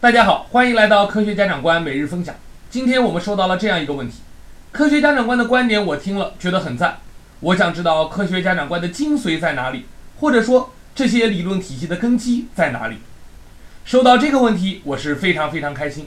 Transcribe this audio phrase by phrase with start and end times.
[0.00, 2.32] 大家好，欢迎来到科学家长观每日分享。
[2.70, 4.18] 今天我们收到了这样一个问题：
[4.70, 6.98] 科学家长观的观点我听了觉得很赞，
[7.40, 9.86] 我想知道科学家长观的精髓在哪里，
[10.20, 12.98] 或者说这些理论体系的根基在哪里？
[13.84, 16.06] 收到这个问题，我是非常非常开心，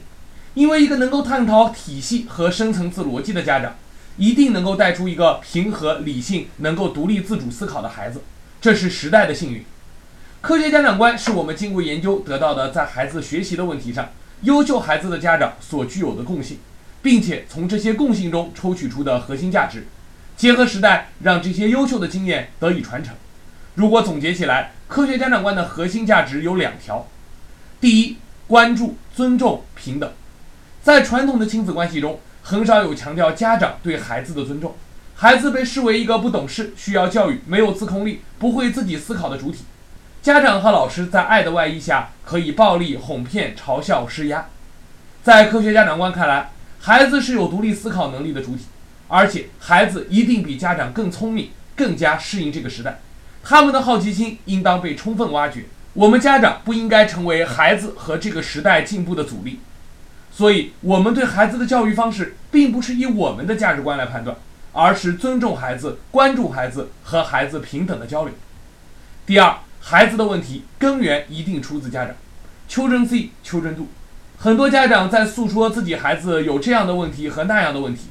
[0.54, 3.74] 因为一个能够探讨体系和深层次逻辑的家长，
[4.16, 8.22] 一定能够带出一个平和、理性、能够独立自主思考的孩子，
[8.58, 9.62] 这是时代的幸运。
[10.42, 14.10] 科学家长观是我们经过研究得到的，在孩子学习的问题上，
[14.40, 16.58] 优秀孩子的家长所具有的共性，
[17.00, 19.86] 并且从这些共性中抽取出的核心价值，
[20.36, 23.14] 结合时代，让这些优秀的经验得以传承。
[23.76, 27.06] 如果总结起来，科学家长观的核心价值有两条：
[27.80, 28.16] 第一，
[28.48, 30.12] 关注、尊重、平等。
[30.82, 34.74] 在传统的亲子关系中，很少有强调家长对孩子的尊重，
[35.14, 39.58] 孩子被视为一个不懂事、需要教育、没有自控力、不会自己思考的主体。
[40.22, 44.46] 家长和老师在爱的外衣下，可以暴力、哄骗、嘲笑、施压。
[45.24, 48.66] 在科学家长观看来，孩子是有独立思考能力的主体，
[49.08, 53.00] 而且孩子一定比家长更聪明，更加适应这个时代。
[53.42, 55.64] 他们的好奇心应当被充分挖掘。
[55.92, 59.58] 我们家长不应该成为孩子和这个时代进步的阻力。
[60.30, 64.36] 所以，我们对孩子的教育方式，并不是以我们的价值观来判断，
[64.72, 68.32] 而是尊重孩子、关注孩子和孩子平等的交流。
[69.26, 69.56] 第二。
[69.84, 72.14] 孩子的问题根源一定出自家长，
[72.68, 73.88] 求真 C 求真度。
[74.38, 78.02] 很多家长在诉说自己孩子有这样的问题和那样的问题，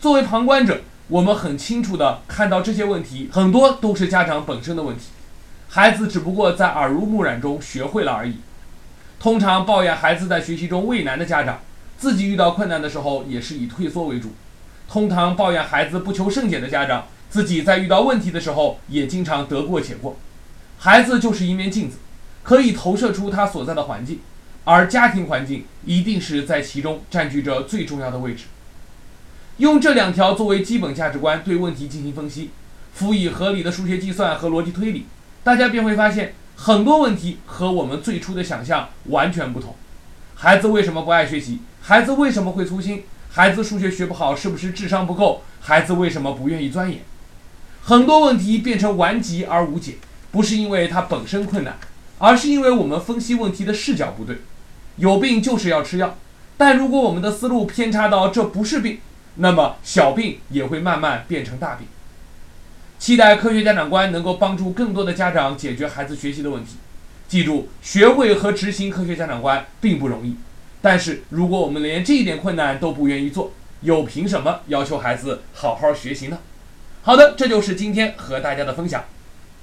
[0.00, 5.06] 作为旁观者，我们很清楚的看到这些问题很多都是家长本身的问题，
[5.68, 8.36] 孩子只不过在耳濡目染中学会了而已。
[9.18, 11.58] 通常抱怨孩子在学习中畏难的家长，
[11.98, 14.28] 自己遇到困难的时候也是以退缩为主；
[14.88, 20.16] 通常抱怨孩子不求甚解的家长，自己在遇到问题的时候也经常得过且过。
[20.80, 21.96] 孩子就是一面镜子，
[22.44, 24.20] 可以投射出他所在的环境，
[24.64, 28.44] 而家庭环境一定是在其中占据着最重要的位置。
[29.56, 32.50] 用这两条作为基本价值观对问题进行分析，
[32.94, 35.06] 辅以合理的数学计算和逻辑推理，
[35.42, 39.74] 大家便会发现很多问题和我们最初的想象完全不同。
[40.36, 41.58] 孩子为什么不爱学习？
[41.82, 43.02] 孩子为什么会粗心？
[43.30, 45.42] 孩子数学学不好是不是智商不够？
[45.60, 47.00] 孩子为什么不愿意钻研？
[47.82, 49.96] 很多问题变成顽疾而无解。
[50.30, 51.76] 不是因为它本身困难，
[52.18, 54.38] 而是因为我们分析问题的视角不对。
[54.96, 56.16] 有病就是要吃药，
[56.56, 58.98] 但如果我们的思路偏差到这不是病，
[59.36, 61.86] 那么小病也会慢慢变成大病。
[62.98, 66.76] 期待科学家长官能够帮助更多的家长解决孩子学习的问题。
[67.28, 70.34] 记住，学会和执行科学家长官并不容易，
[70.82, 73.52] 但是如果我们连这一点困难都不愿意做，
[73.82, 76.38] 又凭什么要求孩子好好学习呢？
[77.02, 79.04] 好的，这就是今天和大家的分享。